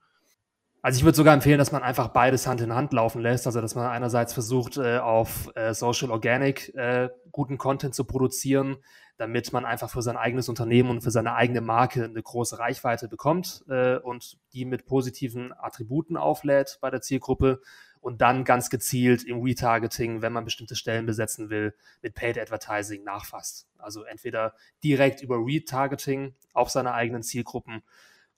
[0.80, 3.46] Also ich würde sogar empfehlen, dass man einfach beides Hand in Hand laufen lässt.
[3.46, 8.78] Also dass man einerseits versucht, äh, auf äh, Social Organic äh, guten Content zu produzieren,
[9.18, 13.08] damit man einfach für sein eigenes Unternehmen und für seine eigene Marke eine große Reichweite
[13.08, 13.64] bekommt
[14.02, 17.60] und die mit positiven Attributen auflädt bei der Zielgruppe
[18.00, 23.04] und dann ganz gezielt im Retargeting, wenn man bestimmte Stellen besetzen will, mit Paid Advertising
[23.04, 23.66] nachfasst.
[23.78, 27.82] Also entweder direkt über Retargeting auf seine eigenen Zielgruppen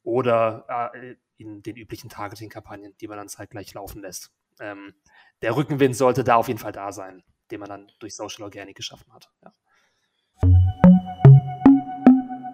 [0.02, 4.30] oder äh, in den üblichen Targeting-Kampagnen, die man dann zeitgleich laufen lässt.
[4.60, 4.94] Ähm,
[5.42, 8.76] der Rückenwind sollte da auf jeden Fall da sein, den man dann durch Social Organic
[8.76, 9.30] geschaffen hat.
[9.42, 9.52] Ja.